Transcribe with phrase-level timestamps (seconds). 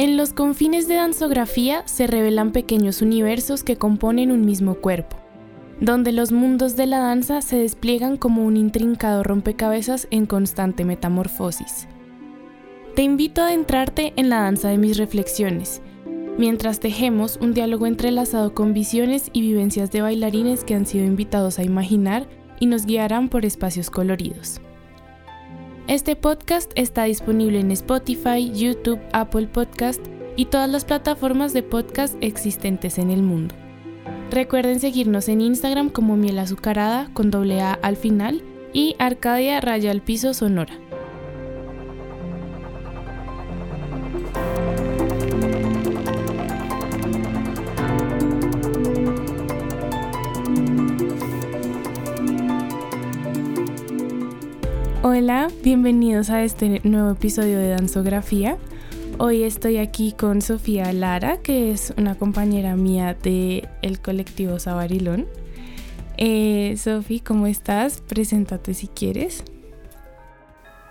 [0.00, 5.18] En los confines de danzografía se revelan pequeños universos que componen un mismo cuerpo,
[5.78, 11.86] donde los mundos de la danza se despliegan como un intrincado rompecabezas en constante metamorfosis.
[12.96, 15.82] Te invito a adentrarte en la danza de mis reflexiones,
[16.38, 21.58] mientras tejemos un diálogo entrelazado con visiones y vivencias de bailarines que han sido invitados
[21.58, 22.26] a imaginar
[22.58, 24.62] y nos guiarán por espacios coloridos.
[25.90, 30.00] Este podcast está disponible en Spotify, YouTube, Apple Podcast
[30.36, 33.56] y todas las plataformas de podcast existentes en el mundo.
[34.30, 39.90] Recuerden seguirnos en Instagram como Miel Azucarada con doble A al final y Arcadia Raya
[39.90, 40.78] al Piso Sonora.
[55.02, 58.58] Hola, bienvenidos a este nuevo episodio de Danzografía.
[59.16, 65.26] Hoy estoy aquí con Sofía Lara, que es una compañera mía del el colectivo Sabarilón.
[66.18, 68.02] Eh, Sofía, ¿cómo estás?
[68.06, 69.42] Preséntate si quieres.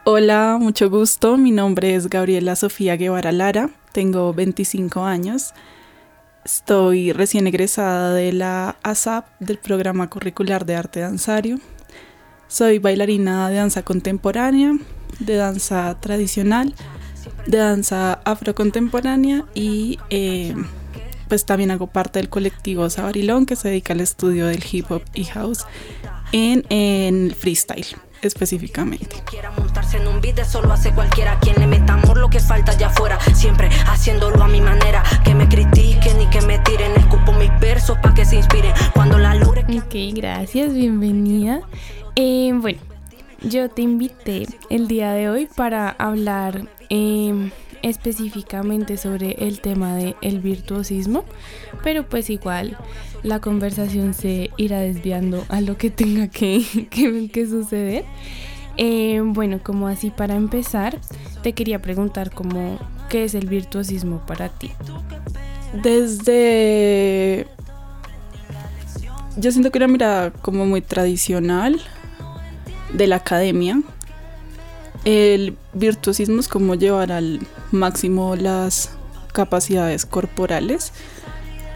[0.05, 1.37] Hola, mucho gusto.
[1.37, 3.69] Mi nombre es Gabriela Sofía Guevara Lara.
[3.91, 5.53] Tengo 25 años.
[6.43, 11.59] Estoy recién egresada de la ASAP, del programa curricular de arte danzario.
[12.49, 14.73] Soy bailarina de danza contemporánea,
[15.19, 16.73] de danza tradicional,
[17.45, 20.55] de danza afrocontemporánea y eh,
[21.27, 25.03] pues también hago parte del colectivo Sabarilón que se dedica al estudio del hip hop
[25.13, 25.65] y house
[26.31, 27.85] en, en freestyle
[28.23, 29.15] específicamente.
[29.29, 32.71] Quiera montarse en un beat solo hace cualquiera quien le meta amor lo que falta
[32.71, 37.31] allá afuera, siempre haciéndolo a mi manera, que me critiquen y que me tiren, escupo
[37.33, 39.61] mis versos para que se inspiren cuando la logre.
[39.77, 41.61] Ok, gracias, bienvenida.
[42.21, 42.79] Eh, bueno,
[43.43, 47.49] yo te invité el día de hoy para hablar em,
[47.81, 51.23] específicamente sobre el tema del virtuosismo,
[51.81, 52.77] pero pues igual
[53.23, 56.61] la conversación se irá desviando a lo que tenga que,
[57.31, 58.03] que, suceder.
[58.75, 60.99] Em, bueno, como así para empezar,
[61.41, 64.71] te quería preguntar cómo, qué es el virtuosismo para ti.
[65.83, 67.47] Desde...
[69.37, 71.79] Yo siento que una mirada como muy tradicional
[72.93, 73.81] de la academia.
[75.05, 77.39] El virtuosismo es como llevar al
[77.71, 78.91] máximo las
[79.31, 80.91] capacidades corporales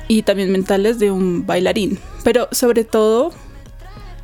[0.07, 3.31] y también mentales de un bailarín, pero sobre todo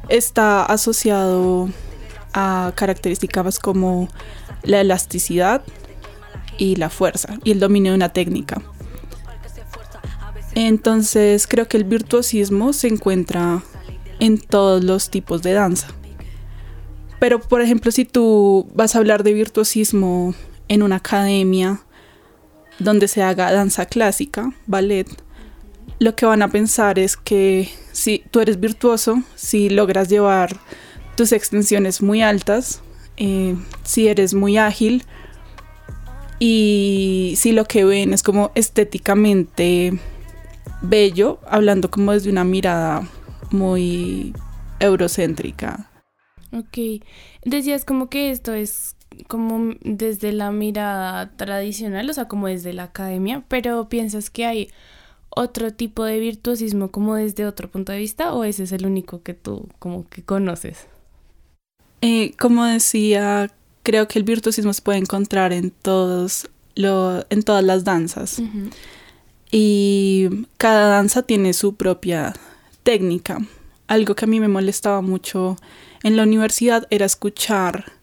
[0.09, 1.69] está asociado
[2.33, 4.09] a características como
[4.63, 5.61] la elasticidad
[6.57, 8.61] y la fuerza y el dominio de una técnica.
[10.55, 13.63] Entonces creo que el virtuosismo se encuentra
[14.19, 15.87] en todos los tipos de danza.
[17.19, 20.33] Pero, por ejemplo, si tú vas a hablar de virtuosismo
[20.69, 21.81] en una academia
[22.79, 25.07] donde se haga danza clásica, ballet,
[25.99, 30.57] lo que van a pensar es que si tú eres virtuoso, si logras llevar
[31.17, 32.81] tus extensiones muy altas,
[33.17, 35.03] eh, si eres muy ágil
[36.39, 39.99] y si lo que ven es como estéticamente
[40.81, 43.05] bello, hablando como desde una mirada
[43.51, 44.33] muy
[44.79, 45.88] eurocéntrica
[46.51, 47.03] Ok,
[47.45, 48.95] decías como que esto es
[49.27, 54.69] como desde la mirada tradicional, o sea, como desde la academia, pero piensas que hay
[55.29, 59.21] otro tipo de virtuosismo como desde otro punto de vista o ese es el único
[59.21, 60.87] que tú como que conoces?
[62.01, 63.51] Eh, como decía,
[63.83, 68.41] creo que el virtuosismo se puede encontrar en todos lo, en todas las danzas.
[69.51, 72.33] Y cada danza tiene su propia
[72.83, 73.39] técnica.
[73.87, 75.57] Algo que a mí me molestaba mucho
[76.03, 77.93] en la universidad era escuchar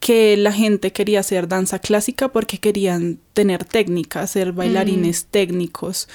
[0.00, 5.30] que la gente quería hacer danza clásica porque querían tener técnica, ser bailarines mm.
[5.30, 6.08] técnicos.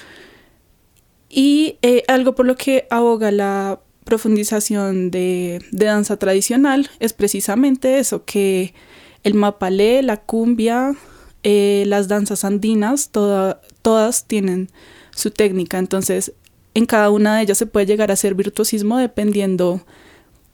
[1.28, 8.24] Y eh, algo por lo que aboga la profundización de, danza tradicional es precisamente eso,
[8.24, 8.74] que
[9.22, 10.94] el mapalé, la cumbia,
[11.42, 14.70] eh, las danzas andinas, todas tienen
[15.14, 15.78] su técnica.
[15.78, 16.32] Entonces,
[16.74, 19.84] en cada una de ellas se puede llegar a ser virtuosismo dependiendo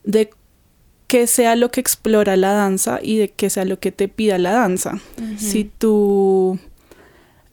[0.04, 0.30] de
[1.06, 4.38] qué sea lo que explora la danza y de qué sea lo que te pida
[4.38, 5.00] la danza.
[5.36, 6.58] Si tú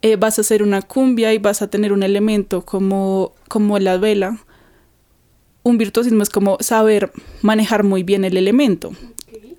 [0.04, 3.98] eh, vas a hacer una cumbia y vas a tener un elemento como, como la
[3.98, 4.38] vela,
[5.64, 7.12] un virtuosismo es como saber
[7.42, 8.92] manejar muy bien el elemento,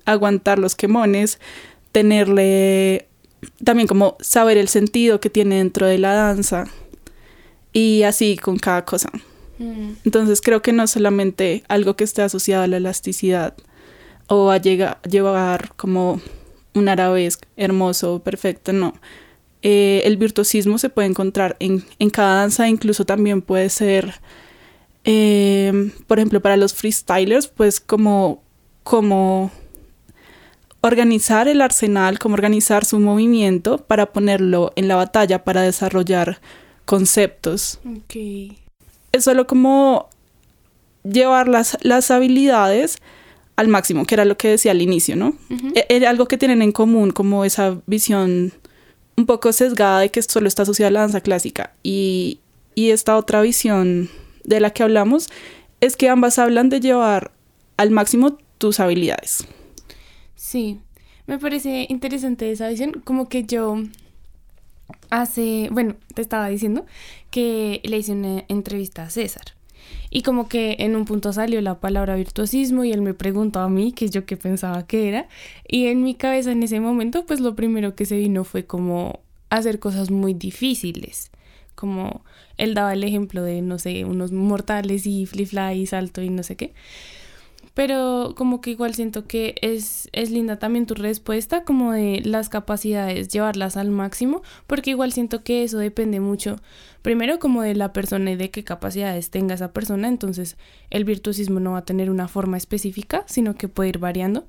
[0.05, 1.39] aguantar los quemones,
[1.91, 3.07] tenerle
[3.63, 6.65] también como saber el sentido que tiene dentro de la danza
[7.73, 9.11] y así con cada cosa.
[9.59, 9.91] Mm.
[10.05, 13.53] Entonces creo que no solamente algo que esté asociado a la elasticidad
[14.27, 16.21] o a llegar, llevar como
[16.73, 18.93] un arabesque hermoso, perfecto, no.
[19.61, 24.21] eh, el virtuosismo se puede encontrar en, cada danza, incluso también puede ser,
[25.03, 28.41] eh, por ejemplo, para los freestylers, pues como,
[28.83, 29.51] como
[30.81, 36.39] organizar el arsenal, como organizar su movimiento para ponerlo en la batalla, para desarrollar
[36.85, 37.79] conceptos.
[39.11, 40.09] Es solo como
[41.03, 42.97] llevar las, las habilidades
[43.55, 45.35] al máximo, que era lo que decía al inicio, ¿no?
[45.75, 48.53] E, era algo que tienen en común, como esa visión
[49.17, 51.73] un poco sesgada de que solo está asociada a la danza clásica.
[51.83, 52.39] Y,
[52.73, 54.09] y esta otra visión
[54.45, 55.29] de la que hablamos
[55.81, 57.31] es que ambas hablan de llevar
[57.77, 59.45] al máximo tus habilidades.
[60.35, 60.79] Sí,
[61.27, 63.83] me parece interesante esa visión, como que yo
[65.09, 66.85] hace, bueno, te estaba diciendo
[67.31, 69.59] que le hice una entrevista a César
[70.09, 73.69] y como que en un punto salió la palabra virtuosismo y él me preguntó a
[73.69, 75.27] mí qué yo qué pensaba que era.
[75.67, 79.19] Y en mi cabeza en ese momento, pues lo primero que se vino fue como
[79.49, 81.31] hacer cosas muy difíciles.
[81.75, 82.23] Como
[82.57, 86.43] él daba el ejemplo de, no sé, unos mortales y flip-fly y salto y no
[86.43, 86.73] sé qué.
[87.79, 92.49] Pero como que igual siento que es, es linda también tu respuesta, como de las
[92.49, 96.57] capacidades, llevarlas al máximo, porque igual siento que eso depende mucho,
[97.03, 100.57] primero como de la persona y de qué capacidades tenga esa persona, entonces
[100.89, 104.45] el virtuosismo no va a tener una forma específica, sino que puede ir variando.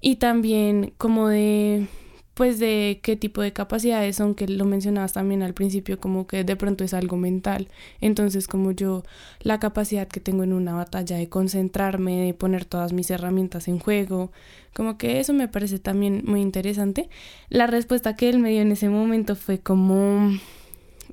[0.00, 1.86] Y también como de
[2.34, 6.44] pues de qué tipo de capacidades son, que lo mencionabas también al principio, como que
[6.44, 7.68] de pronto es algo mental.
[8.00, 9.04] Entonces, como yo,
[9.40, 13.78] la capacidad que tengo en una batalla de concentrarme, de poner todas mis herramientas en
[13.78, 14.32] juego,
[14.74, 17.08] como que eso me parece también muy interesante.
[17.48, 20.32] La respuesta que él me dio en ese momento fue como...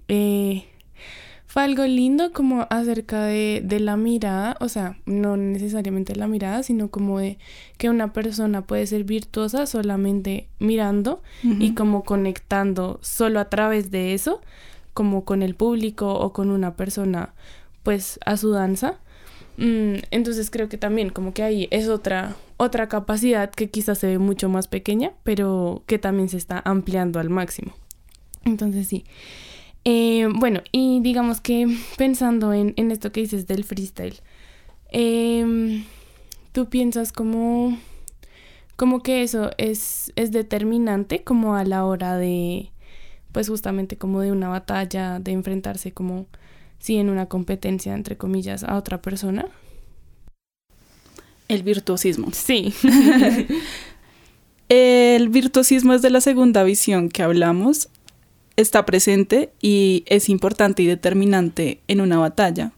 [0.08, 0.66] Eh,
[1.52, 6.64] fue algo lindo como acerca de, de, la mirada, o sea, no necesariamente la mirada,
[6.64, 7.40] sino como de
[7.78, 14.14] que una persona puede ser virtuosa solamente mirando y como conectando solo a través de
[14.14, 14.40] eso,
[14.94, 17.34] como con el público o con una persona,
[17.84, 19.02] pues a su danza.
[19.58, 24.08] Mm, entonces creo que también como que ahí es otra, otra capacidad que quizás se
[24.08, 27.74] ve mucho más pequeña, pero que también se está ampliando al máximo.
[28.46, 29.04] Entonces sí.
[29.84, 31.68] Eh, bueno, y digamos que
[31.98, 34.20] pensando en, esto que dices del freestyle,
[34.90, 35.84] em,
[36.52, 37.78] tú piensas como,
[38.76, 42.72] como que eso es, es determinante como a la hora de,
[43.32, 46.28] pues justamente como de una batalla, de enfrentarse como,
[46.80, 49.46] si en una competencia, entre comillas, a otra persona.
[51.48, 52.30] El virtuosismo.
[52.32, 52.74] Sí.
[54.70, 57.90] El virtuosismo es de la segunda visión que hablamos
[58.62, 62.72] está presente y es importante y determinante en una batalla,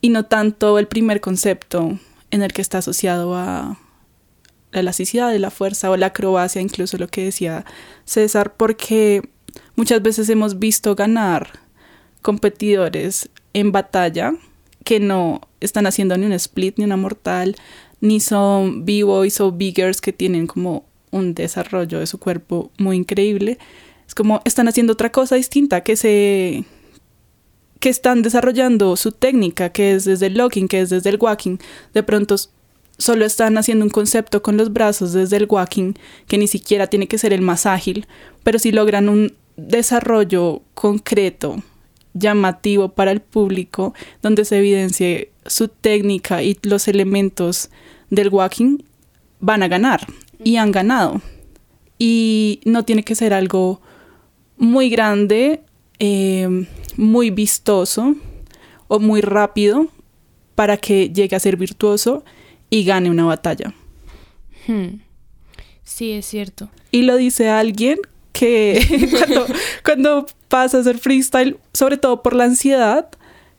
[0.00, 1.98] y no tanto el primer concepto
[2.30, 3.78] en el que está asociado a
[4.70, 7.64] la elasticidad de la fuerza o la acrobacia, incluso lo que decía
[8.04, 9.28] César, porque
[9.76, 11.60] muchas veces hemos visto ganar
[12.22, 14.34] competidores en batalla
[14.84, 17.56] que no están haciendo ni un split ni una mortal,
[18.00, 23.58] ni son b-boys o biggers que tienen como un desarrollo de su cuerpo muy increíble,
[24.08, 26.64] es como están haciendo otra cosa distinta, que se
[27.78, 31.58] que están desarrollando su técnica, que es desde el locking, que es desde el walking.
[31.94, 32.34] De pronto
[32.96, 35.92] solo están haciendo un concepto con los brazos desde el walking,
[36.26, 38.08] que ni siquiera tiene que ser el más ágil,
[38.42, 41.62] pero si logran un desarrollo concreto,
[42.14, 47.70] llamativo para el público, donde se evidencie su técnica y los elementos
[48.10, 48.78] del walking,
[49.40, 50.06] van a ganar
[50.42, 51.20] y han ganado.
[51.98, 53.80] Y no tiene que ser algo
[54.58, 55.62] muy grande,
[55.98, 58.14] eh, muy vistoso
[58.88, 59.88] o muy rápido
[60.54, 62.24] para que llegue a ser virtuoso
[62.70, 63.72] y gane una batalla.
[64.66, 65.00] Hmm.
[65.84, 66.68] Sí, es cierto.
[66.90, 67.98] Y lo dice alguien
[68.32, 69.46] que cuando,
[69.84, 73.08] cuando pasa a hacer freestyle, sobre todo por la ansiedad,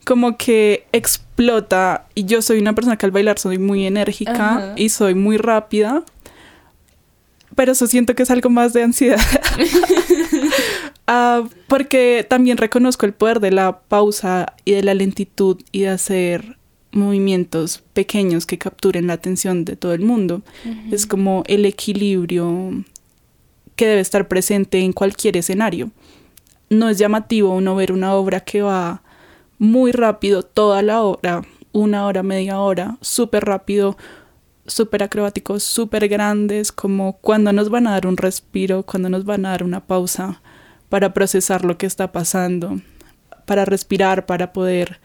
[0.06, 2.08] como que explota.
[2.15, 6.03] Y yo soy una persona que al bailar soy muy enérgica y soy muy rápida.
[7.60, 9.20] Pero eso siento que es algo más de ansiedad.
[11.12, 15.89] Ah, porque también reconozco el poder de la pausa y de la lentitud y de
[15.89, 16.60] hacer
[16.92, 20.44] movimientos pequeños que capturen la atención de todo el mundo.
[20.92, 22.86] Es como el equilibrio
[23.75, 25.89] que debe estar presente en cualquier escenario.
[26.70, 29.01] No es llamativo uno ver una obra que va
[29.58, 33.98] muy rápido toda la hora, una hora, media hora, súper rápido,
[34.70, 39.46] súper acrobáticos, súper grandes, como cuando nos van a dar un respiro, cuando nos van
[39.46, 40.42] a dar una pausa
[40.88, 42.82] para procesar lo que está pasando,
[43.46, 45.00] para respirar, para poder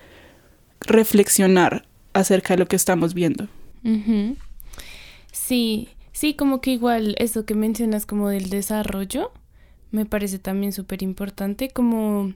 [0.80, 3.48] reflexionar acerca de lo que estamos viendo.
[5.32, 9.32] Sí, sí, como que igual eso que mencionas como del desarrollo,
[9.90, 12.32] me parece también súper importante, como,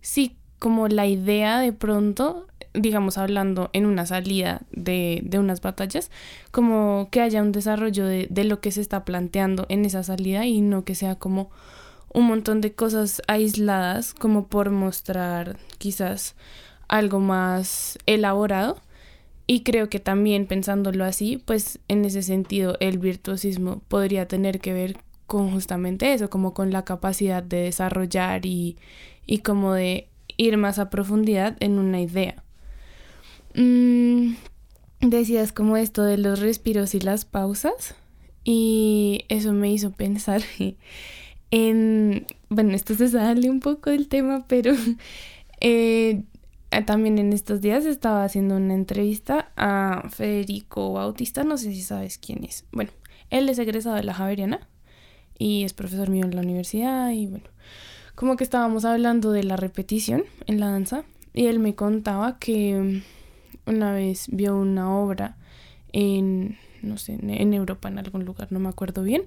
[0.00, 6.10] sí, como la idea de pronto, digamos, hablando en una salida de, de unas batallas,
[6.50, 10.46] como que haya un desarrollo de, de lo que se está planteando en esa salida
[10.46, 11.50] y no que sea como
[12.12, 16.34] un montón de cosas aisladas, como por mostrar quizás
[16.88, 18.76] algo más elaborado.
[19.46, 24.72] Y creo que también pensándolo así, pues en ese sentido el virtuosismo podría tener que
[24.72, 28.76] ver con justamente eso, como con la capacidad de desarrollar y,
[29.26, 32.41] y como de ir más a profundidad en una idea.
[33.54, 34.34] Mm,
[35.00, 37.94] decías como esto de los respiros y las pausas
[38.44, 40.42] y eso me hizo pensar
[41.50, 44.74] en, bueno, esto se sale un poco del tema, pero
[45.60, 46.22] eh,
[46.86, 52.18] también en estos días estaba haciendo una entrevista a Federico Bautista, no sé si sabes
[52.18, 52.64] quién es.
[52.72, 52.90] Bueno,
[53.30, 54.66] él es egresado de la Javeriana
[55.38, 57.44] y es profesor mío en la universidad y bueno,
[58.14, 61.04] como que estábamos hablando de la repetición en la danza
[61.34, 63.02] y él me contaba que
[63.66, 65.36] una vez vio una obra
[65.92, 69.24] en, no sé, en Europa, en algún lugar, no me acuerdo bien,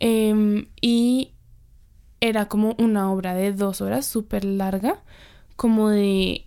[0.00, 1.32] em, y
[2.20, 5.02] era como una obra de dos horas, súper larga,
[5.56, 6.46] como de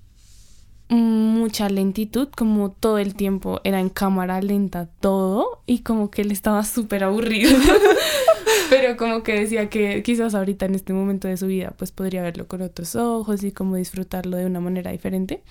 [0.90, 6.32] mucha lentitud, como todo el tiempo era en cámara lenta todo y como que él
[6.32, 7.52] estaba súper aburrido.
[8.70, 12.22] Pero como que decía que quizás ahorita en este momento de su vida pues podría
[12.22, 15.44] verlo con otros ojos y como disfrutarlo de una manera diferente.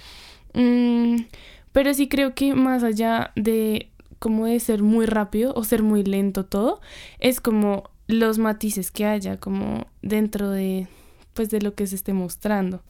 [0.55, 1.25] Mm,
[1.73, 6.03] pero sí creo que más allá de como de ser muy rápido o ser muy
[6.03, 6.81] lento todo,
[7.19, 10.89] es como los matices que haya como dentro de
[11.35, 12.83] pues de lo que se esté mostrando.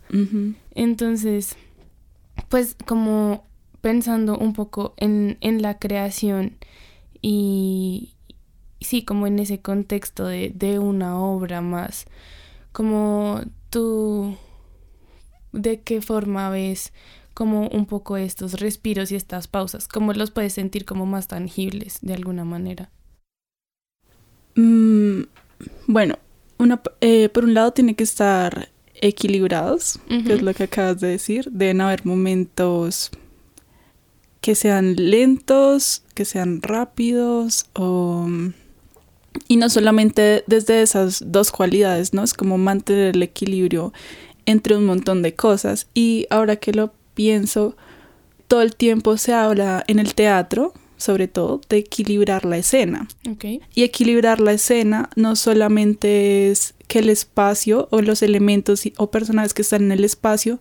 [0.75, 1.56] Entonces,
[2.50, 3.44] pues como
[3.80, 6.56] pensando un poco en, en, la creación
[7.21, 8.14] y
[8.80, 12.06] sí, como en ese contexto de, de una obra más,
[12.73, 13.40] como
[13.71, 14.37] tú,
[15.52, 16.92] de qué forma ves
[17.35, 21.99] como un poco estos respiros y estas pausas, cómo los puedes sentir como más tangibles
[22.00, 22.91] de alguna manera.
[24.55, 25.23] Mm,
[25.88, 26.19] bueno,
[26.59, 31.09] una, eh, por un lado tiene que estar equilibrados, que es lo que acabas de
[31.09, 31.50] decir.
[31.50, 33.11] Deben haber momentos
[34.41, 38.29] que sean lentos, que sean rápidos o...
[39.49, 42.23] Y no solamente desde esas dos cualidades, ¿no?
[42.23, 43.93] Es como mantener el equilibrio
[44.47, 45.88] entre un montón de cosas.
[45.93, 47.76] Y ahora que lo pienso,
[48.49, 53.09] todo el tiempo se habla en el teatro sobre todo, de equilibrar la escena.
[53.75, 59.54] Y equilibrar la escena no solamente es que el espacio o los elementos o personajes
[59.54, 60.61] que están en el espacio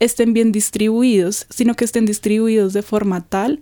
[0.00, 3.60] estén bien distribuidos, sino que estén distribuidos de forma tal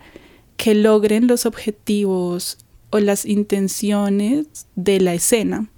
[0.56, 2.58] que logren los objetivos
[2.90, 5.68] o las intenciones de la escena.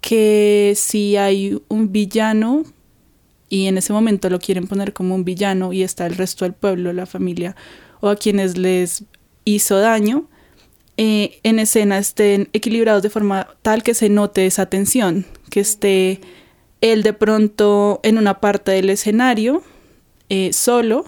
[0.00, 2.64] Que si hay un villano
[3.50, 6.54] y en ese momento lo quieren poner como un villano y está el resto del
[6.54, 7.54] pueblo, la familia
[8.00, 9.04] o a quienes les
[9.44, 10.28] hizo daño,
[10.96, 16.20] eh, en escena estén equilibrados de forma tal que se note esa tensión, que esté
[16.80, 19.62] él de pronto en una parte del escenario,
[20.28, 21.04] eh, solo,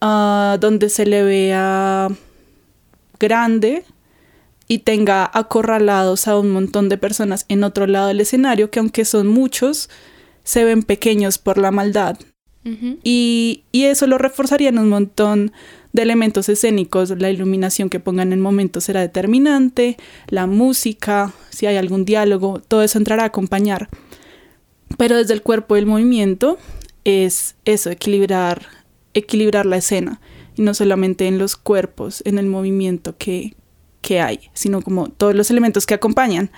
[0.00, 2.08] donde se le vea
[3.18, 3.84] grande
[4.68, 9.04] y tenga acorralados a un montón de personas en otro lado del escenario, que aunque
[9.04, 9.90] son muchos,
[10.48, 12.18] se ven pequeños por la maldad.
[13.04, 15.52] y, y, eso lo reforzaría en un montón
[15.92, 21.66] de elementos escénicos, la iluminación que pongan en el momento será determinante, la música, si
[21.66, 23.90] hay algún diálogo, todo eso entrará a acompañar.
[24.96, 26.56] Pero desde el cuerpo del movimiento
[27.04, 28.62] es eso, equilibrar,
[29.12, 30.20] equilibrar la escena,
[30.56, 33.54] y no solamente en los cuerpos, en el movimiento que,
[34.00, 36.50] que hay, sino como todos los elementos que acompañan.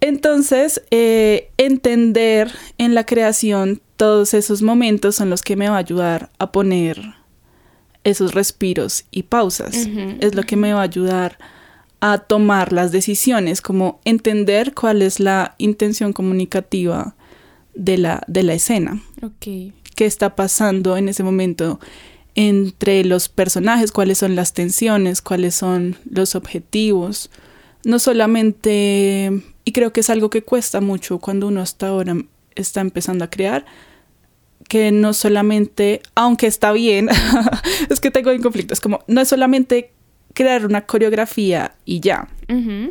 [0.00, 5.80] Entonces, eh, entender en la creación todos esos momentos son los que me va a
[5.80, 7.14] ayudar a poner
[8.04, 9.88] esos respiros y pausas.
[10.20, 11.38] Es lo que me va a ayudar
[12.00, 17.16] a tomar las decisiones, como entender cuál es la intención comunicativa
[17.74, 19.02] de la, de la escena.
[19.20, 19.72] Okay.
[19.96, 21.80] ¿Qué está pasando en ese momento
[22.36, 23.90] entre los personajes?
[23.90, 25.22] ¿Cuáles son las tensiones?
[25.22, 27.30] ¿Cuáles son los objetivos?
[27.84, 32.16] No solamente, y creo que es algo que cuesta mucho cuando uno hasta ahora
[32.54, 33.64] está empezando a crear,
[34.68, 37.08] que no solamente, aunque está bien,
[37.90, 39.92] es que tengo un conflicto, es como, no es solamente
[40.34, 42.28] crear una coreografía y ya.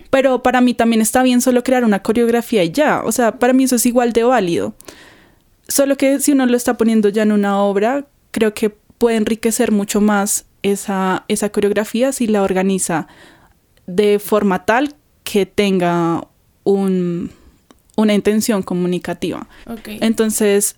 [0.09, 3.01] Pero para mí también está bien solo crear una coreografía y ya.
[3.03, 4.75] O sea, para mí eso es igual de válido.
[5.67, 9.71] Solo que si uno lo está poniendo ya en una obra, creo que puede enriquecer
[9.71, 13.07] mucho más esa, esa coreografía si la organiza
[13.87, 16.27] de forma tal que tenga
[16.63, 17.31] un,
[17.95, 19.47] una intención comunicativa.
[19.85, 20.75] Entonces,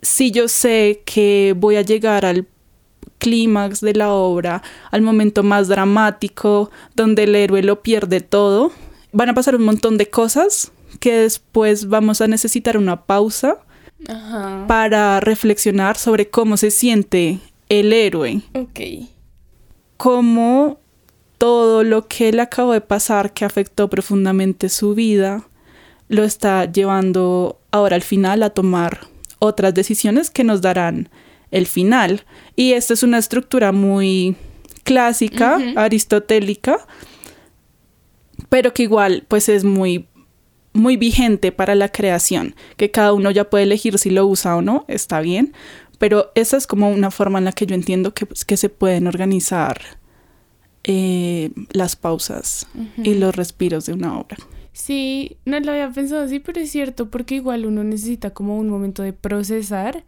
[0.00, 2.46] si yo sé que voy a llegar al
[3.18, 8.72] clímax de la obra, al momento más dramático, donde el héroe lo pierde todo,
[9.12, 13.58] van a pasar un montón de cosas que después vamos a necesitar una pausa
[14.66, 18.40] para reflexionar sobre cómo se siente el héroe.
[18.54, 18.80] Ok.
[19.98, 20.79] Cómo
[21.40, 25.48] todo lo que le acabó de pasar, que afectó profundamente su vida,
[26.08, 29.06] lo está llevando ahora al final a tomar
[29.38, 31.08] otras decisiones que nos darán
[31.50, 32.26] el final.
[32.56, 34.36] Y esta es una estructura muy
[34.82, 36.86] clásica, aristotélica,
[38.50, 40.08] pero que igual pues es muy
[40.74, 44.62] muy vigente para la creación, que cada uno ya puede elegir si lo usa o
[44.62, 45.54] no, está bien,
[45.98, 48.68] pero esa es como una forma en la que yo entiendo que, pues, que se
[48.68, 49.80] pueden organizar
[50.84, 54.36] eh, las pausas y los respiros de una obra.
[54.72, 58.68] Sí, no lo había pensado así, pero es cierto, porque igual uno necesita como un
[58.68, 60.04] momento de procesar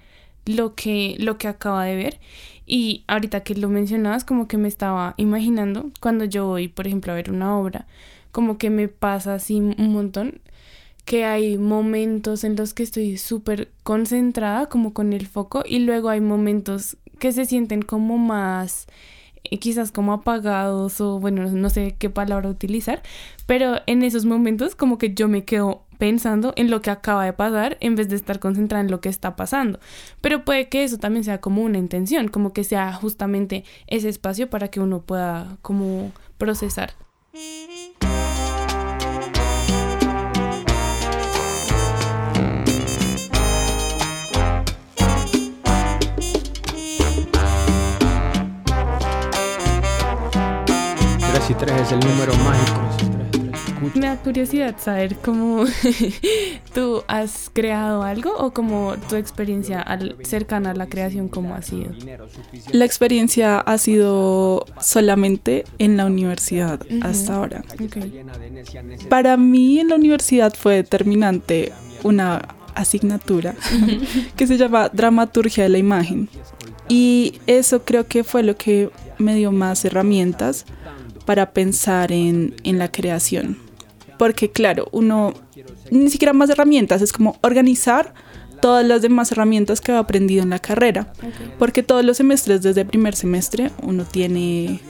[0.47, 2.21] lo que, lo que acaba de ver.
[2.65, 7.13] Y ahorita que lo mencionabas, como que me estaba imaginando cuando yo voy, por ejemplo,
[7.13, 7.87] a ver una obra,
[8.31, 10.41] como que me pasa así un montón
[11.05, 16.09] que hay momentos en los que estoy súper concentrada, como con el foco, y luego
[16.09, 18.87] hay momentos que se sienten como más,
[19.59, 23.03] quizás como apagados o bueno, no sé qué palabra utilizar,
[23.47, 27.33] pero en esos momentos como que yo me quedo pensando en lo que acaba de
[27.33, 29.79] pasar en vez de estar concentrada en lo que está pasando.
[30.21, 34.51] Pero puede que eso también sea como una intención, como que sea justamente ese espacio
[34.51, 36.95] para que uno pueda como procesar.
[51.49, 52.81] Y 3 es el número mágico.
[53.95, 55.65] Me da curiosidad saber cómo
[56.75, 59.85] tú has creado algo o cómo tu experiencia
[60.23, 61.91] cercana a la creación, cómo ha sido.
[62.71, 67.65] La experiencia ha sido solamente en la universidad hasta ahora.
[69.09, 71.73] Para mí en la universidad fue determinante
[72.05, 72.43] una
[72.75, 73.55] asignatura
[74.37, 76.29] que se llama Dramaturgia de la Imagen.
[76.89, 80.67] Y eso creo que fue lo que me dio más herramientas
[81.25, 83.59] para pensar en, la creación.
[84.19, 85.35] Porque claro, uno
[85.91, 88.15] ni siquiera más herramientas, es como organizar
[88.61, 91.13] todas las demás herramientas que ha aprendido en la carrera.
[91.59, 94.81] Porque todos los semestres, desde primer semestre, uno tiene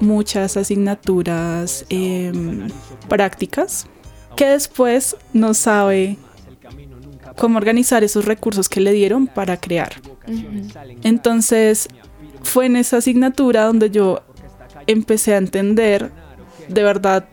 [0.00, 2.68] muchas asignaturas em,
[3.08, 3.86] prácticas
[4.36, 6.18] que después no sabe
[7.36, 9.94] cómo organizar esos recursos que le dieron para crear.
[11.02, 11.88] Entonces,
[12.42, 14.22] fue en esa asignatura donde yo
[14.86, 16.10] empecé a entender
[16.68, 17.28] de verdad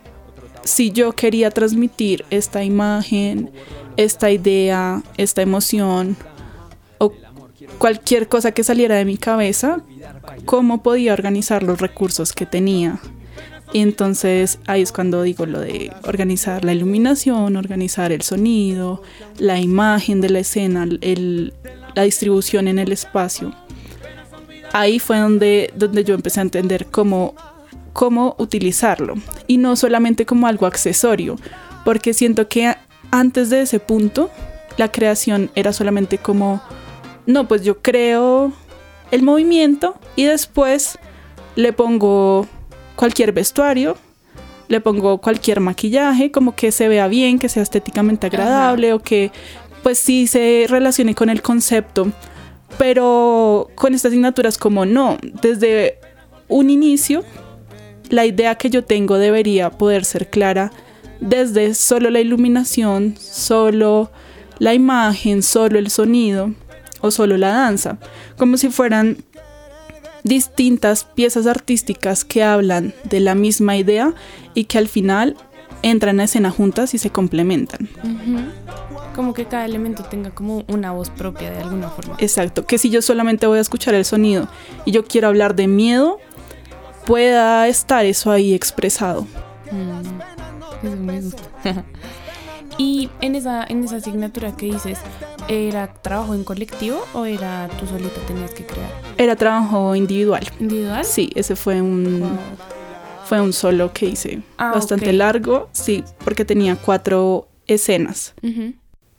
[0.63, 3.51] si yo quería transmitir esta imagen,
[3.97, 6.15] esta idea, esta emoción
[6.97, 7.13] o
[7.77, 9.81] cualquier cosa que saliera de mi cabeza,
[10.45, 12.99] cómo podía organizar los recursos que tenía.
[13.71, 19.03] Y entonces ahí es cuando digo lo de organizar la iluminación, organizar el sonido,
[19.38, 23.53] la imagen de la escena, la distribución en el espacio
[24.73, 27.36] ahí fue donde, donde yo empecé a entender cómo,
[27.93, 29.15] cómo utilizarlo.
[29.47, 31.38] Y no solamente como algo accesorio,
[31.86, 32.75] porque siento que
[33.12, 34.29] antes de ese punto
[34.77, 36.62] la creación era solamente como,
[37.25, 38.53] no, pues yo creo
[39.12, 40.97] el movimiento y después
[41.55, 42.47] le pongo
[42.95, 43.97] cualquier vestuario,
[44.67, 49.32] le pongo cualquier maquillaje, como que se vea bien, que sea estéticamente agradable o que
[49.84, 52.12] pues sí se relacione con el concepto
[52.77, 55.99] pero con estas asignaturas como no, desde
[56.47, 57.23] un inicio,
[58.10, 60.71] la idea que yo tengo debería poder ser clara
[61.19, 64.12] desde solo la iluminación, solo
[64.58, 66.53] la imagen, solo el sonido
[67.01, 67.97] o solo la danza,
[68.38, 69.17] como si fueran
[70.23, 74.13] distintas piezas artísticas que hablan de la misma idea
[74.53, 75.38] y que al final
[75.81, 77.89] entran a escena juntas y se complementan
[79.19, 82.15] como que cada elemento tenga como una voz propia de alguna forma.
[82.19, 84.47] Exacto, que si yo solamente voy a escuchar el sonido
[84.85, 86.19] y yo quiero hablar de miedo,
[87.05, 89.27] pueda estar eso ahí expresado.
[89.71, 91.43] Mm, eso me gusta.
[92.77, 94.99] y en esa, en esa asignatura que dices,
[95.49, 98.89] ¿era trabajo en colectivo o era tú solita tenías que crear?
[99.17, 100.47] Era trabajo individual.
[100.61, 101.03] ¿Individual?
[101.03, 102.39] Sí, ese fue un...
[103.29, 108.33] Fue un solo que hice ah, bastante largo, sí, porque tenía cuatro escenas.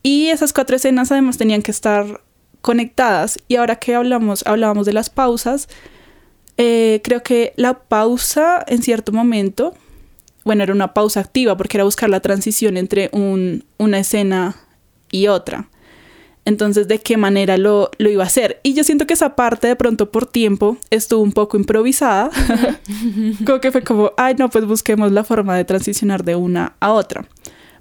[0.03, 2.21] Y esas cuatro escenas además tenían que estar
[2.61, 3.39] conectadas.
[3.49, 5.69] Y ahora que hablamos, hablábamos de las pausas,
[6.57, 9.75] eh, creo que la pausa en cierto momento
[10.45, 14.57] bueno, era una pausa activa porque era buscar la transición entre un, una escena
[15.11, 15.69] y otra.
[16.51, 18.59] Entonces, ¿de qué manera lo, lo, iba a hacer?
[18.65, 22.29] Y yo siento que esa parte de pronto por tiempo estuvo un poco improvisada.
[23.47, 26.93] como que fue como, ay, no, pues busquemos la forma de transicionar de una a
[26.93, 27.29] otra.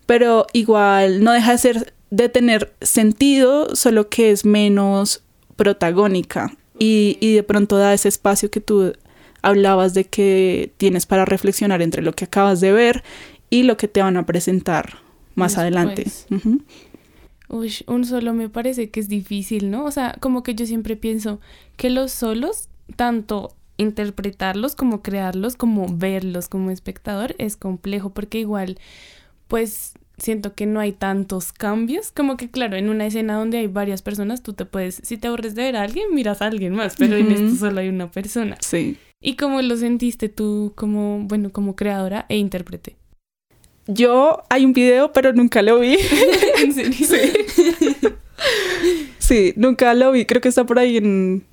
[0.06, 5.24] Pero igual no deja de ser de tener sentido, solo que es menos
[5.56, 8.94] protagónica y, y de pronto da ese espacio que tú
[9.42, 13.04] hablabas de que tienes para reflexionar entre lo que acabas de ver
[13.50, 15.00] y lo que te van a presentar
[15.34, 16.06] más adelante.
[17.50, 19.84] Uy, un solo me parece que es difícil, ¿no?
[19.86, 21.42] O sea, como que yo siempre pienso
[21.78, 28.78] que los solos, tanto interpretarlos como crearlos, como verlos como espectador, es complejo porque igual,
[29.48, 32.12] pues siento que no hay tantos cambios.
[32.12, 35.28] Como que, claro, en una escena donde hay varias personas, tú te puedes, si te
[35.28, 38.12] aburres de ver a alguien, miras a alguien más, pero en esto solo hay una
[38.12, 38.58] persona.
[38.60, 38.98] Sí.
[39.22, 42.99] ¿Y cómo lo sentiste tú como, bueno, como creadora e intérprete?
[43.92, 45.98] Yo, hay un video, pero nunca lo vi.
[46.64, 46.94] ¿En serio?
[46.94, 47.98] Sí.
[49.18, 50.26] sí, nunca lo vi.
[50.26, 51.44] Creo que está por ahí en,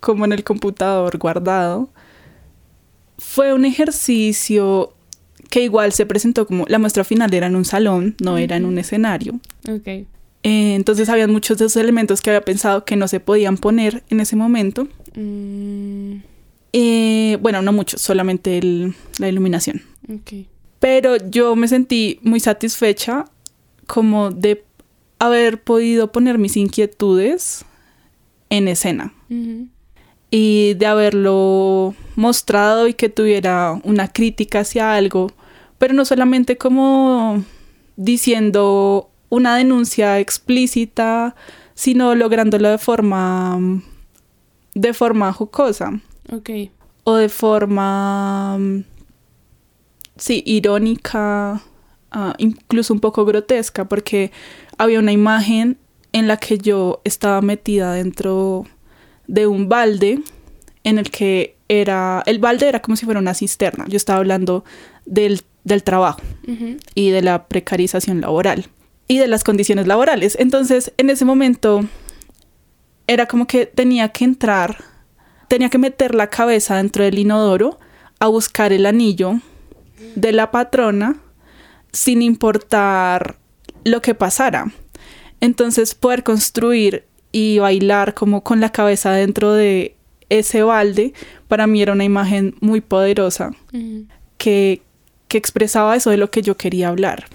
[0.00, 1.88] como en el computador guardado.
[3.18, 4.92] Fue un ejercicio
[5.50, 8.64] que igual se presentó como la muestra final era en un salón, no era en
[8.64, 9.40] un escenario.
[9.68, 9.86] Ok.
[9.86, 10.04] Eh,
[10.74, 14.20] entonces había muchos de esos elementos que había pensado que no se podían poner en
[14.20, 14.86] ese momento.
[15.14, 16.16] Mm,
[16.74, 19.82] Eh, bueno, no muchos, solamente el- la iluminación.
[20.12, 20.46] ok.
[20.80, 23.24] Pero yo me sentí muy satisfecha
[23.86, 24.64] como de
[25.18, 27.64] haber podido poner mis inquietudes
[28.50, 29.12] en escena.
[30.30, 35.32] Y de haberlo mostrado y que tuviera una crítica hacia algo,
[35.78, 37.44] pero no solamente como
[37.96, 41.34] diciendo una denuncia explícita,
[41.74, 43.58] sino lográndolo de forma
[44.74, 46.00] de forma jocosa.
[46.30, 46.50] Ok.
[47.04, 48.58] o de forma
[50.18, 51.62] sí, irónica,
[52.10, 54.32] ah, incluso un poco grotesca, porque
[54.76, 55.78] había una imagen
[56.12, 58.66] en la que yo estaba metida dentro
[59.26, 60.20] de un balde
[60.84, 63.84] en el que era, el balde era como si fuera una cisterna.
[63.88, 64.64] Yo estaba hablando
[65.04, 66.20] del, del trabajo
[66.94, 68.66] y de la precarización laboral
[69.06, 70.36] y de las condiciones laborales.
[70.38, 71.84] Entonces, en ese momento
[73.06, 74.82] era como que tenía que entrar,
[75.48, 77.78] tenía que meter la cabeza dentro del inodoro
[78.18, 79.40] a buscar el anillo
[80.14, 81.16] de la patrona
[81.92, 83.36] sin importar
[83.84, 84.72] lo que pasara.
[85.40, 89.94] Entonces, poder construir y bailar como con la cabeza dentro de
[90.28, 91.12] ese balde,
[91.46, 93.52] para mí era una imagen muy poderosa
[94.36, 94.82] que,
[95.28, 97.26] que expresaba eso de lo que yo quería hablar.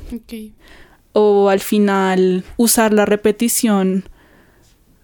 [1.14, 4.06] O al final usar la repetición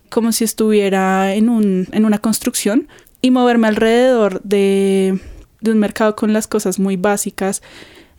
[0.10, 2.88] como si estuviera en, un, en una construcción
[3.22, 5.20] y moverme alrededor de,
[5.62, 7.62] de un mercado con las cosas muy básicas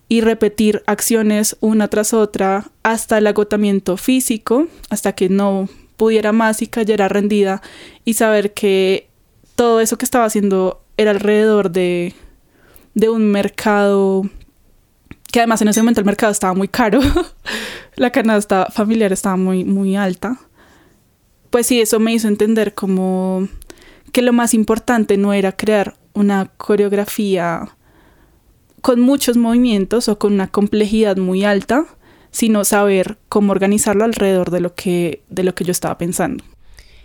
[0.09, 6.63] y repetir acciones una tras otra hasta el agotamiento físico, hasta que no pudiera más
[6.63, 7.63] y cayera rendida
[8.05, 9.09] y saber que
[9.55, 12.15] todo eso que estaba haciendo era alrededor de,
[12.95, 14.25] de un mercado
[15.31, 17.01] que además en ese momento el mercado estaba muy caro,
[17.97, 20.41] la canasta familiar estaba muy, muy alta.
[21.51, 23.49] Pues sí, eso me hizo entender como
[24.13, 27.77] que lo más importante no era crear una coreografía
[28.81, 31.87] con muchos movimientos o con una complejidad muy alta,
[32.31, 36.45] sino saber cómo organizarlo alrededor de lo que, de lo que yo estaba pensando.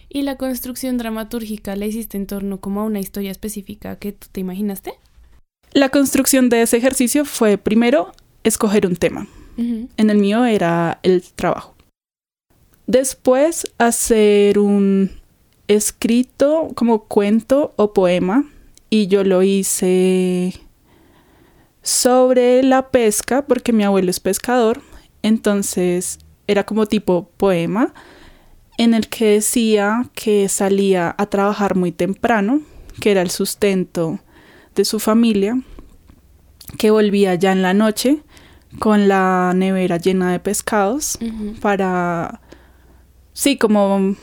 [0.09, 4.27] ¿Y la construcción dramatúrgica la hiciste en torno como a una historia específica que tú
[4.31, 4.93] te imaginaste?
[5.73, 8.13] La construcción de ese ejercicio fue primero
[8.43, 9.27] escoger un tema.
[9.57, 11.75] En el mío era el trabajo.
[12.87, 15.11] Después hacer un
[15.67, 18.45] escrito como cuento o poema
[18.89, 20.53] y yo lo hice
[21.81, 24.81] sobre la pesca porque mi abuelo es pescador,
[25.21, 27.93] entonces era como tipo poema
[28.77, 32.61] en el que decía que salía a trabajar muy temprano,
[32.99, 34.19] que era el sustento
[34.75, 35.59] de su familia,
[36.77, 38.19] que volvía ya en la noche
[38.79, 41.17] con la nevera llena de pescados
[41.61, 42.41] para
[43.33, 44.15] sí como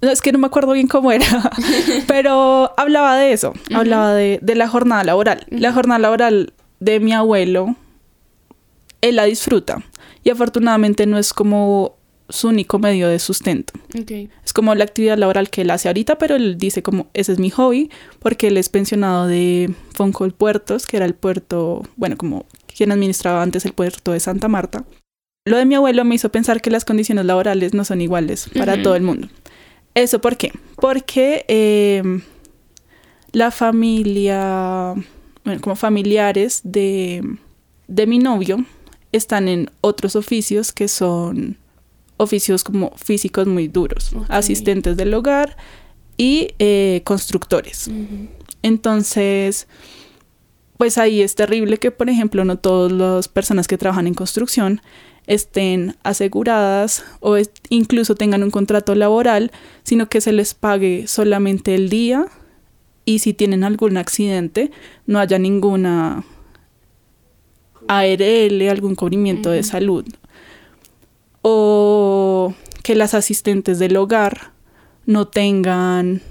[0.00, 1.50] es que no me acuerdo bien cómo era
[2.06, 7.12] pero hablaba de eso hablaba de, de la jornada laboral la jornada laboral de mi
[7.12, 7.76] abuelo
[9.00, 9.82] él la disfruta
[10.24, 11.96] y afortunadamente no es como
[12.28, 14.10] su único medio de sustento Ok.
[14.44, 17.38] es como la actividad laboral que él hace ahorita, pero él dice como ese es
[17.38, 22.44] mi hobby, porque él es pensionado de Foncol Puertos, que era el puerto, bueno, como
[22.74, 24.84] quien administraba antes el puerto de Santa Marta.
[25.46, 28.82] Lo de mi abuelo me hizo pensar que las condiciones laborales no son iguales para
[28.82, 29.28] todo el mundo.
[29.96, 30.52] ¿Eso por qué?
[30.76, 32.02] Porque eh,
[33.32, 34.92] la familia,
[35.42, 37.22] bueno, como familiares de,
[37.88, 38.58] de mi novio
[39.10, 41.56] están en otros oficios que son
[42.18, 45.56] oficios como físicos muy duros, asistentes del hogar
[46.18, 47.90] y eh, constructores.
[48.62, 49.66] Entonces,
[50.76, 54.82] pues ahí es terrible que, por ejemplo, no todas las personas que trabajan en construcción
[55.26, 57.36] estén aseguradas o
[57.68, 59.50] incluso tengan un contrato laboral,
[59.82, 62.26] sino que se les pague solamente el día
[63.04, 64.70] y si tienen algún accidente
[65.06, 66.24] no haya ninguna
[67.88, 70.04] ARL, algún cubrimiento de salud.
[71.42, 74.52] O que las asistentes del hogar
[75.06, 76.22] no tengan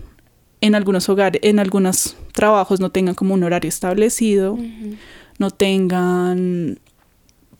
[0.61, 4.57] en algunos hogares, en algunos trabajos no tengan como un horario establecido,
[5.37, 6.79] no tengan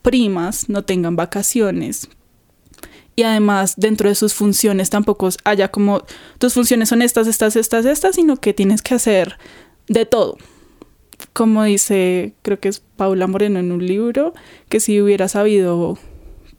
[0.06, 2.08] primas, no tengan vacaciones.
[3.16, 6.04] Y además, dentro de sus funciones tampoco haya como
[6.38, 9.40] tus funciones son estas, estas, estas, estas, sino que tienes que hacer
[9.88, 10.38] de todo.
[11.34, 14.34] Como dice, creo que es Paula Moreno en un libro,
[14.70, 15.98] que si hubiera sabido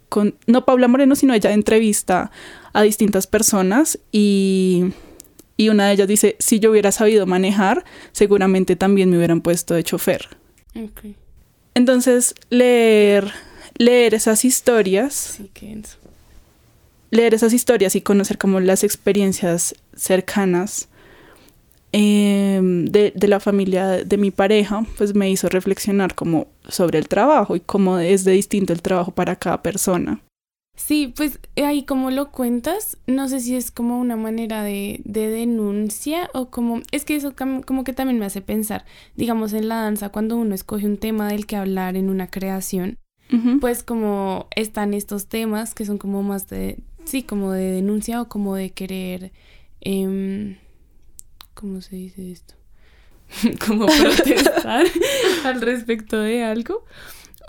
[0.08, 2.32] con, no Paula Moreno, sino ella entrevista
[2.72, 4.92] a distintas personas y
[5.56, 9.72] y una de ellas dice, si yo hubiera sabido manejar, seguramente también me hubieran puesto
[9.72, 10.28] de chofer.
[11.76, 13.30] Entonces, leer,
[13.76, 15.38] leer esas historias,
[17.10, 20.88] leer esas historias y conocer como las experiencias cercanas
[21.92, 27.08] em, de, de, la familia de mi pareja, pues me hizo reflexionar como sobre el
[27.08, 30.22] trabajo y cómo es de distinto el trabajo para cada persona.
[30.76, 35.28] Sí, pues ahí como lo cuentas, no sé si es como una manera de, de
[35.28, 38.84] denuncia o como, es que eso como que también me hace pensar,
[39.16, 42.98] digamos en la danza, cuando uno escoge un tema del que hablar en una creación,
[43.60, 48.28] pues como están estos temas que son como más de, sí, como de denuncia o
[48.28, 49.32] como de querer,
[49.80, 50.58] eh,
[51.54, 52.54] ¿cómo se dice esto?
[53.66, 54.86] como protestar
[55.44, 56.84] al respecto de algo.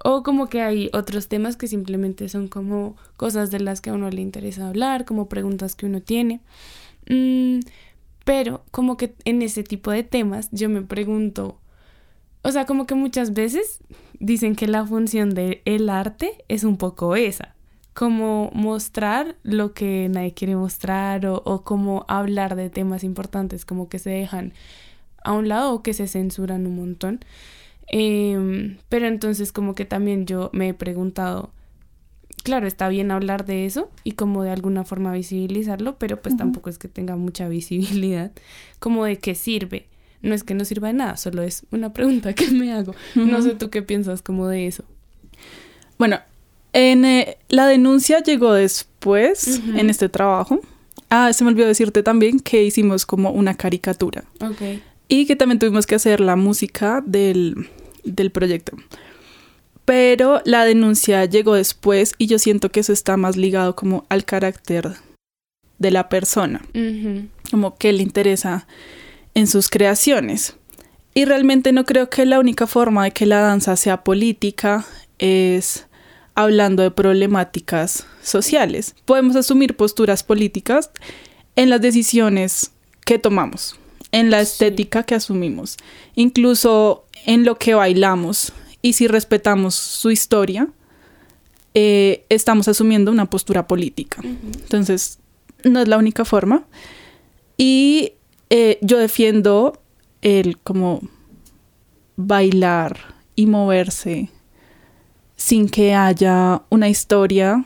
[0.04, 3.94] O como que hay otros temas que simplemente son como cosas de las que a
[3.94, 6.42] uno le interesa hablar, como preguntas que uno tiene.
[7.10, 7.60] Mm,
[8.24, 11.60] pero como que en ese tipo de temas yo me pregunto,
[12.42, 13.80] o sea, como que muchas veces
[14.20, 17.56] dicen que la función del el arte es un poco esa,
[17.94, 23.90] como mostrar lo que nadie quiere mostrar o, o como hablar de temas importantes como
[23.90, 24.54] que se dejan
[25.24, 27.20] a un lado o que se censuran un montón.
[27.88, 31.52] Em, pero entonces como que también yo me he preguntado,
[32.44, 36.70] claro, está bien hablar de eso y como de alguna forma visibilizarlo, pero pues tampoco
[36.70, 38.32] es que tenga mucha visibilidad,
[38.80, 39.88] como de qué sirve.
[40.22, 42.96] No es que no sirva de nada, solo es una pregunta que me hago.
[43.16, 44.84] No sé tú qué piensas como de eso.
[46.00, 46.20] Bueno,
[46.74, 50.60] en eh, la denuncia llegó después en este trabajo.
[51.10, 54.26] Ah, se me olvidó decirte también que hicimos como una caricatura.
[54.42, 54.82] Ok.
[55.08, 57.70] Y que también tuvimos que hacer la música del,
[58.04, 58.76] del proyecto.
[59.86, 64.26] Pero la denuncia llegó después y yo siento que eso está más ligado como al
[64.26, 64.98] carácter
[65.80, 66.62] de la persona,
[67.52, 68.68] como que le interesa
[69.34, 70.56] en sus creaciones.
[71.14, 74.86] Y realmente no creo que la única forma de que la danza sea política
[75.20, 75.88] es
[76.36, 78.96] hablando de problemáticas sociales.
[79.06, 80.92] Podemos asumir posturas políticas
[81.56, 82.72] en las decisiones
[83.06, 83.80] que tomamos,
[84.12, 85.78] en la estética que asumimos,
[86.16, 90.68] incluso en lo que bailamos y si respetamos su historia,
[91.74, 94.22] eh, estamos asumiendo una postura política.
[94.24, 95.20] Entonces,
[95.64, 96.66] no es la única forma.
[97.58, 98.14] Y
[98.50, 99.82] eh, yo defiendo
[100.22, 101.02] el como
[102.16, 104.30] bailar y moverse
[105.36, 107.64] sin que haya una historia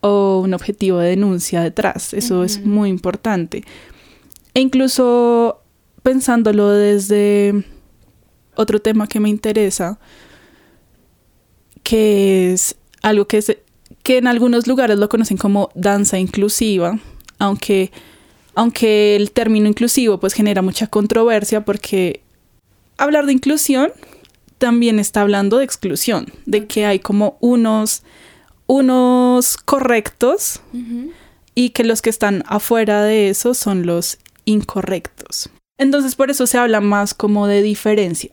[0.00, 2.14] o un objetivo de denuncia detrás.
[2.14, 3.64] Eso es muy importante.
[4.58, 5.62] E incluso
[6.02, 7.64] pensándolo desde
[8.56, 10.00] otro tema que me interesa,
[11.84, 13.56] que es algo que, es,
[14.02, 16.98] que en algunos lugares lo conocen como danza inclusiva,
[17.38, 17.92] aunque,
[18.56, 22.22] aunque el término inclusivo pues genera mucha controversia porque
[22.96, 23.92] hablar de inclusión
[24.58, 28.02] también está hablando de exclusión, de que hay como unos,
[28.66, 30.62] unos correctos
[31.54, 34.18] y que los que están afuera de eso son los
[34.48, 35.50] incorrectos.
[35.78, 38.30] Entonces por eso se habla más como de diferencia,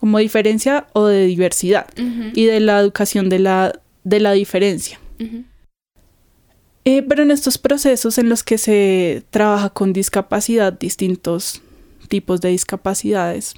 [0.00, 5.00] como diferencia o de diversidad y de la educación de la, de la diferencia.
[6.84, 11.62] Eh, pero en estos procesos en los que se trabaja con discapacidad, distintos
[12.08, 13.54] tipos de discapacidades,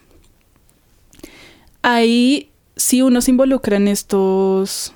[1.83, 4.93] ahí si uno se involucra en estos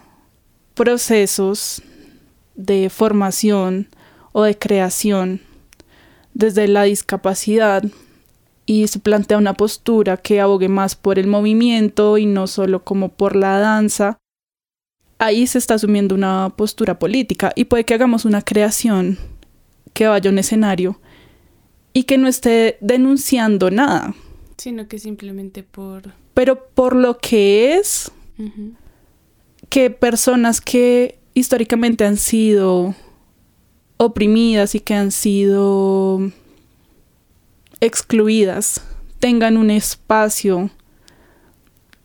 [0.74, 1.82] procesos
[2.54, 3.88] de formación
[4.32, 5.40] o de creación
[6.34, 7.84] desde la discapacidad
[8.66, 13.08] y se plantea una postura que abogue más por el movimiento y no solo como
[13.08, 14.18] por la danza,
[15.18, 19.18] ahí se está asumiendo una postura política y puede que hagamos una creación
[19.92, 21.00] que vaya a un escenario
[21.92, 24.14] y que no esté denunciando nada.
[24.56, 26.12] Sino que simplemente por...
[26.34, 28.12] Pero por lo que es,
[29.68, 32.94] que personas que históricamente han sido
[34.02, 36.32] oprimidas y que han sido
[37.80, 38.82] excluidas
[39.18, 40.70] tengan un espacio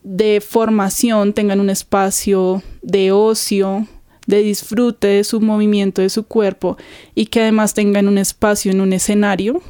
[0.04, 3.88] de formación, tengan un espacio de ocio,
[4.28, 6.78] de disfrute de su movimiento, de su cuerpo
[7.16, 9.62] y que además tengan un espacio en un escenario,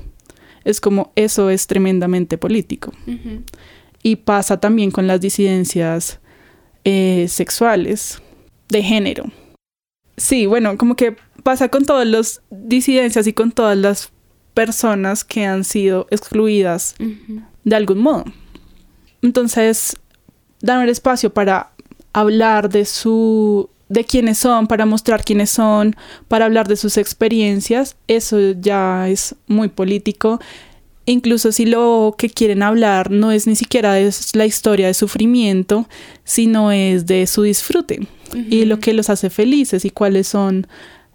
[0.63, 2.91] es como eso es tremendamente político.
[4.01, 6.19] Y pasa también con las disidencias
[6.83, 8.19] eh, sexuales,
[8.69, 9.25] de género.
[10.17, 14.09] Sí, bueno, como que pasa con todas las disidencias y con todas las
[14.55, 16.95] personas que han sido excluidas
[17.63, 18.25] de algún modo.
[19.21, 19.95] Entonces,
[20.61, 21.69] dar un espacio para
[22.13, 25.95] hablar de su de quiénes son, para mostrar quiénes son,
[26.27, 30.39] para hablar de sus experiencias, eso ya es muy político.
[31.05, 35.87] Incluso si lo que quieren hablar no es ni siquiera de la historia de sufrimiento,
[36.23, 40.65] sino es de su disfrute y lo que los hace felices y cuáles son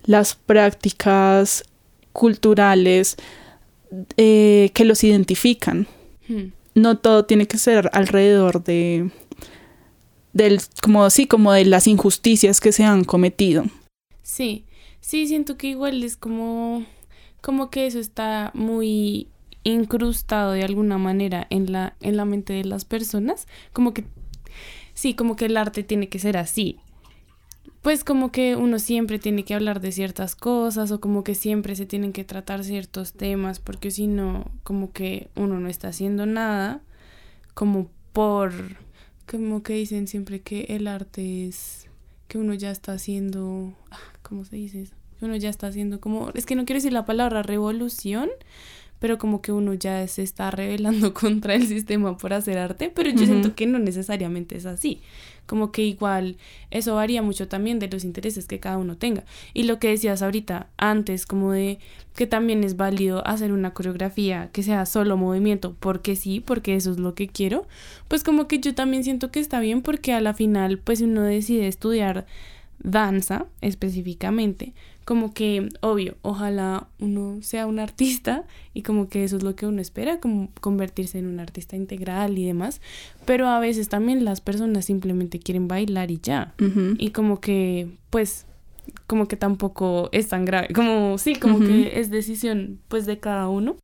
[0.05, 1.65] las prácticas
[2.13, 3.17] culturales
[4.17, 5.87] eh, que los identifican.
[6.29, 6.53] Hmm.
[6.75, 9.11] No todo tiene que ser alrededor de
[10.33, 13.65] del como así como de las injusticias que se han cometido.
[14.23, 14.65] Sí,
[15.01, 16.85] sí siento que igual es como
[17.41, 19.29] como que eso está muy
[19.65, 24.05] incrustado de alguna manera en la en la mente de las personas, como que
[24.95, 26.79] sí, como que el arte tiene que ser así,
[27.83, 31.75] pues como que uno siempre tiene que hablar de ciertas cosas o como que siempre
[31.77, 36.27] se tienen que tratar ciertos temas porque si no como que uno no está haciendo
[36.27, 36.81] nada
[37.55, 38.53] como por
[39.27, 41.89] como que dicen siempre que el arte es
[42.29, 44.95] que uno ya está haciendo ah, ¿cómo se dice eso?
[45.23, 48.31] uno ya está haciendo como es que no quiero decir la palabra revolución
[49.01, 53.11] pero como que uno ya se está rebelando contra el sistema por hacer arte, pero
[53.11, 55.01] yo siento que no necesariamente es así.
[55.51, 56.37] Como que igual
[56.71, 59.25] eso varía mucho también de los intereses que cada uno tenga.
[59.53, 61.81] Y lo que decías ahorita antes, como de
[62.15, 66.93] que también es válido hacer una coreografía que sea solo movimiento, porque sí, porque eso
[66.93, 67.67] es lo que quiero,
[68.07, 71.23] pues como que yo también siento que está bien porque a la final pues uno
[71.23, 72.27] decide estudiar
[72.79, 74.73] danza específicamente,
[75.11, 78.45] como que, obvio, ojalá uno sea un artista
[78.75, 82.39] y como que eso es lo que uno espera, como convertirse en un artista integral
[82.39, 82.81] y demás,
[83.25, 86.55] pero a veces también las personas simplemente quieren bailar y ya,
[86.97, 88.47] y como que, pues,
[89.09, 93.49] como que tampoco es tan grave, como sí, como que es decisión pues de cada
[93.49, 93.79] uno.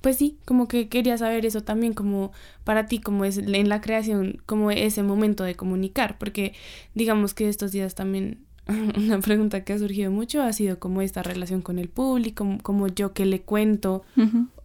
[0.00, 2.32] Pues sí, como que quería saber eso también, como
[2.64, 6.52] para ti, como es en la creación, como ese momento de comunicar, porque
[6.96, 8.38] digamos que estos días también
[8.96, 12.88] una pregunta que ha surgido mucho ha sido como esta relación con el público, como
[12.88, 14.04] yo que le cuento,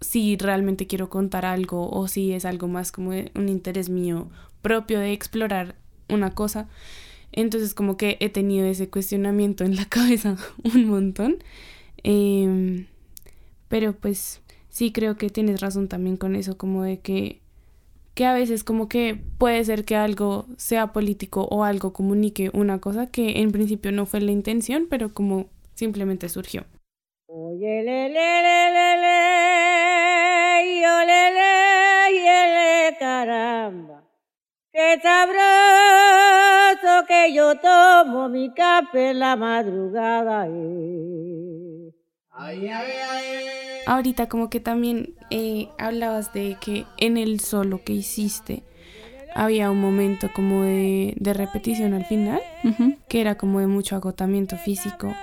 [0.01, 4.29] si realmente quiero contar algo o si es algo más como un interés mío
[4.61, 5.75] propio de explorar
[6.09, 6.67] una cosa.
[7.31, 11.37] Entonces como que he tenido ese cuestionamiento en la cabeza un montón.
[12.03, 12.85] Em,
[13.67, 17.41] pero pues sí creo que tienes razón también con eso, como de que
[18.17, 22.81] que a veces como que puede ser que algo sea político o algo comunique una
[22.81, 26.65] cosa que en principio no fue la intención, pero como simplemente surgió.
[27.27, 28.57] Oye, le, le, le,
[32.99, 34.01] caramba,
[34.73, 40.47] qué sabroso que yo tomo mi café en la madrugada.
[40.47, 41.86] Eh.
[43.87, 48.63] Ahorita como que también eh, hablabas de que en el solo que hiciste
[49.33, 52.41] había un momento como de, repetición al final,
[53.07, 55.13] que era como de mucho agotamiento físico.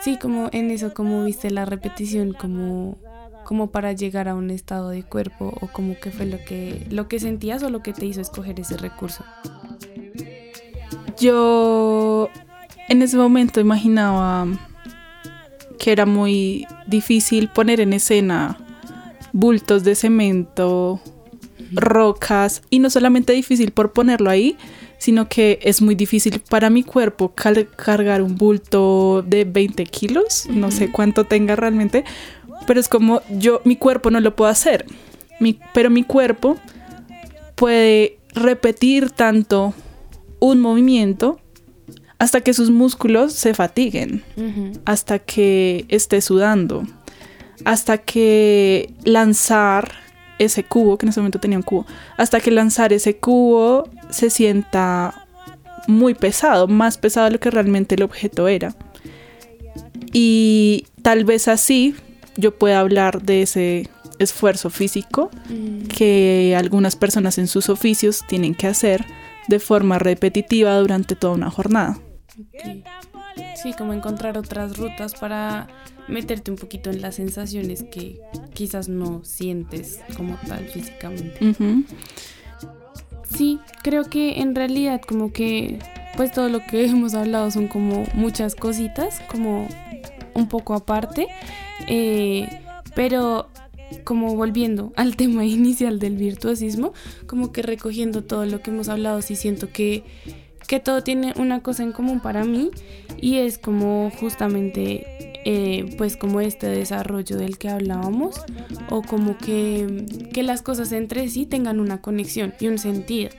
[0.00, 2.98] Sí, como en eso, como viste la repetición como,
[3.44, 7.08] como para llegar a un estado de cuerpo o como que fue lo que, lo
[7.08, 9.24] que sentías o lo que te hizo escoger ese recurso.
[11.18, 12.28] Yo
[12.88, 14.46] en ese momento imaginaba
[15.88, 18.58] que era muy difícil poner en escena
[19.32, 21.00] bultos de cemento,
[21.72, 24.58] rocas, y no solamente difícil por ponerlo ahí,
[24.98, 30.70] sino que es muy difícil para mi cuerpo cargar un bulto de 20 kilos, no
[30.70, 32.04] sé cuánto tenga realmente,
[32.66, 34.84] pero es como yo, mi cuerpo no lo puedo hacer,
[35.72, 36.58] pero mi cuerpo
[37.54, 39.72] puede repetir tanto
[40.38, 41.40] un movimiento
[42.18, 44.24] hasta que sus músculos se fatiguen,
[44.84, 46.84] hasta que esté sudando,
[47.64, 49.92] hasta que lanzar
[50.38, 54.30] ese cubo, que en ese momento tenía un cubo, hasta que lanzar ese cubo se
[54.30, 55.26] sienta
[55.86, 58.74] muy pesado, más pesado de lo que realmente el objeto era.
[60.12, 61.94] Y tal vez así
[62.36, 63.88] yo pueda hablar de ese
[64.18, 65.86] esfuerzo físico mm.
[65.86, 69.04] que algunas personas en sus oficios tienen que hacer
[69.48, 71.98] de forma repetitiva durante toda una jornada.
[73.62, 75.68] Sí, como encontrar otras rutas para
[76.06, 78.20] meterte un poquito en las sensaciones que
[78.54, 81.84] quizás no sientes como tal físicamente.
[83.36, 85.78] Sí, creo que en realidad como que
[86.16, 89.68] pues todo lo que hemos hablado son como muchas cositas, como
[90.34, 91.28] un poco aparte,
[91.86, 92.48] eh,
[92.94, 93.48] pero
[94.04, 96.92] como volviendo al tema inicial del virtuosismo,
[97.26, 100.02] como que recogiendo todo lo que hemos hablado, sí siento que,
[100.68, 102.70] que todo tiene una cosa en común para mí
[103.16, 108.42] y es como justamente eh, pues como este desarrollo del que hablábamos
[108.90, 113.30] o como que, que las cosas entre sí tengan una conexión y un sentido.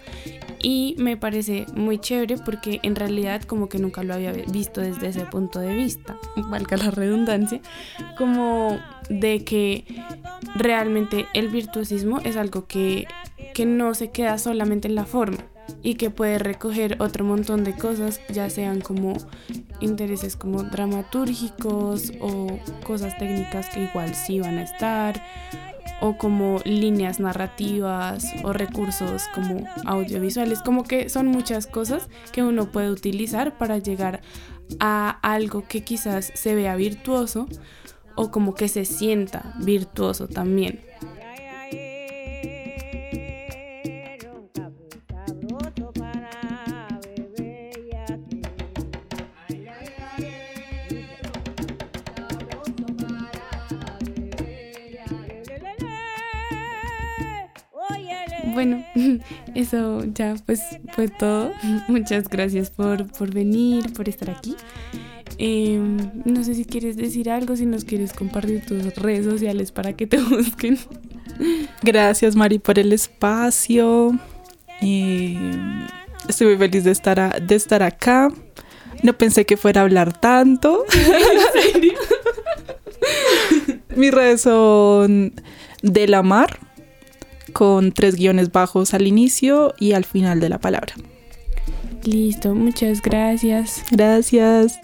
[0.61, 5.09] Y me parece muy chévere porque en realidad como que nunca lo había visto desde
[5.09, 6.17] ese punto de vista,
[6.49, 7.61] valga la redundancia,
[8.17, 8.79] como
[9.11, 9.85] de que
[10.55, 13.05] realmente el virtuosismo es algo que,
[13.53, 15.45] que no se queda solamente en la forma
[15.81, 19.17] y que puede recoger otro montón de cosas, ya sean como
[19.79, 22.47] intereses como dramatúrgicos o
[22.85, 25.21] cosas técnicas que igual sí van a estar
[26.01, 32.71] o como líneas narrativas o recursos como audiovisuales, como que son muchas cosas que uno
[32.71, 34.21] puede utilizar para llegar
[34.79, 37.47] a algo que quizás se vea virtuoso
[38.15, 40.81] o como que se sienta virtuoso también.
[59.59, 60.61] Eso ya pues
[60.93, 61.51] fue todo.
[61.87, 64.55] Muchas gracias por, venir, por estar aquí.
[65.37, 69.93] Em, no sé si quieres decir algo, si nos quieres compartir tus redes sociales para
[69.93, 70.77] que te busquen.
[71.81, 74.17] Gracias Mari por el espacio.
[74.81, 75.87] Em,
[76.27, 78.29] estoy muy feliz de estar, de estar acá.
[79.03, 80.85] No pensé que fuera a hablar tanto.
[80.93, 81.93] ¿En serio?
[83.95, 85.33] Mis redes son
[85.81, 86.59] de la mar
[87.49, 90.93] con tres guiones bajos al inicio y al final de la palabra.
[92.03, 93.83] Listo, muchas gracias.
[93.91, 94.79] Gracias.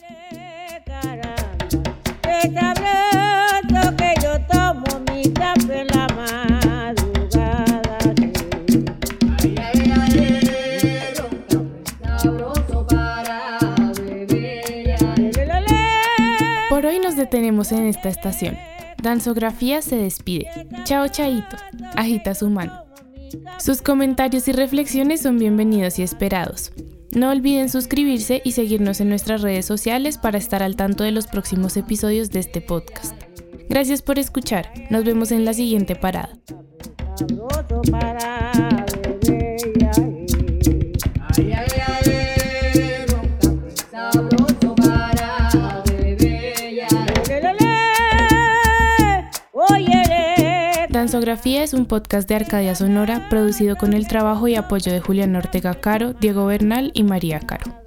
[16.69, 18.57] Por hoy nos detenemos en esta estación.
[19.01, 20.49] Danzografía se despide.
[20.83, 21.57] Chao Chaito,
[21.95, 22.83] agita su mano.
[23.59, 26.71] Sus comentarios y reflexiones son bienvenidos y esperados.
[27.11, 31.27] No olviden suscribirse y seguirnos en nuestras redes sociales para estar al tanto de los
[31.27, 33.15] próximos episodios de este podcast.
[33.69, 34.71] Gracias por escuchar.
[34.89, 36.37] Nos vemos en la siguiente parada.
[51.05, 55.35] Danzografía es un podcast de Arcadia Sonora producido con el trabajo y apoyo de Julián
[55.35, 57.84] Ortega Caro, Diego Bernal y María Caro.